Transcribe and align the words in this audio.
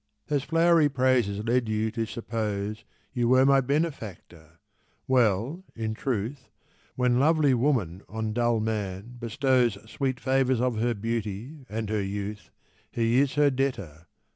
Those 0.29 0.41
flowery 0.41 0.89
praises 0.89 1.43
led 1.43 1.69
you 1.69 1.91
to 1.91 2.07
suppose 2.07 2.85
You 3.13 3.27
were 3.27 3.45
my 3.45 3.61
benefactor. 3.61 4.57
Well, 5.07 5.63
in 5.75 5.93
truth, 5.93 6.49
When 6.95 7.19
lovely 7.19 7.53
woman 7.53 8.01
on 8.09 8.33
dull 8.33 8.59
man 8.61 9.17
bestows 9.19 9.77
Sweet 9.87 10.19
favours 10.19 10.59
of 10.59 10.79
her 10.79 10.95
beauty 10.95 11.67
and 11.69 11.87
her 11.91 12.01
youth, 12.01 12.49
He 12.89 13.19
is 13.19 13.35
her 13.35 13.51
debtor. 13.51 14.07